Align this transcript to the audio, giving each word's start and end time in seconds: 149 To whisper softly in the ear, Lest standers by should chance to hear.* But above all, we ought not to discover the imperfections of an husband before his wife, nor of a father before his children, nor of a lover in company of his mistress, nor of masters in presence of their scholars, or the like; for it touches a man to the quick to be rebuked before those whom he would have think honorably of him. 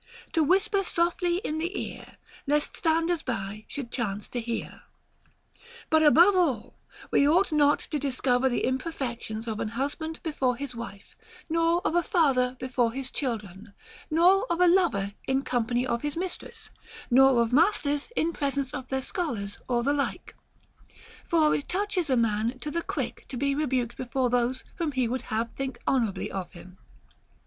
149 0.33 0.33
To 0.33 0.49
whisper 0.49 0.83
softly 0.83 1.37
in 1.43 1.59
the 1.59 1.79
ear, 1.79 2.17
Lest 2.47 2.75
standers 2.75 3.21
by 3.21 3.65
should 3.67 3.91
chance 3.91 4.29
to 4.29 4.39
hear.* 4.41 4.81
But 5.91 6.01
above 6.01 6.35
all, 6.35 6.73
we 7.11 7.29
ought 7.29 7.51
not 7.51 7.77
to 7.77 7.99
discover 7.99 8.49
the 8.49 8.63
imperfections 8.65 9.47
of 9.47 9.59
an 9.59 9.67
husband 9.67 10.19
before 10.23 10.55
his 10.55 10.73
wife, 10.75 11.15
nor 11.51 11.85
of 11.85 11.93
a 11.93 12.01
father 12.01 12.57
before 12.59 12.93
his 12.93 13.11
children, 13.11 13.75
nor 14.09 14.51
of 14.51 14.59
a 14.59 14.67
lover 14.67 15.13
in 15.27 15.43
company 15.43 15.85
of 15.85 16.01
his 16.01 16.17
mistress, 16.17 16.71
nor 17.11 17.39
of 17.39 17.53
masters 17.53 18.09
in 18.15 18.33
presence 18.33 18.73
of 18.73 18.87
their 18.87 19.01
scholars, 19.01 19.59
or 19.69 19.83
the 19.83 19.93
like; 19.93 20.35
for 21.27 21.53
it 21.53 21.67
touches 21.69 22.09
a 22.09 22.17
man 22.17 22.57
to 22.57 22.71
the 22.71 22.81
quick 22.81 23.27
to 23.29 23.37
be 23.37 23.53
rebuked 23.53 23.95
before 23.97 24.31
those 24.31 24.63
whom 24.77 24.93
he 24.93 25.07
would 25.07 25.21
have 25.29 25.51
think 25.51 25.77
honorably 25.85 26.31
of 26.31 26.51
him. 26.53 26.79